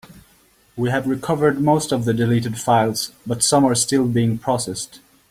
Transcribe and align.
We 0.75 0.89
have 0.89 1.05
recovered 1.05 1.61
most 1.61 1.91
of 1.91 2.05
the 2.05 2.13
deleted 2.15 2.57
files, 2.57 3.11
but 3.27 3.43
some 3.43 3.63
are 3.65 3.75
still 3.75 4.07
being 4.07 4.39
processed. 4.39 4.99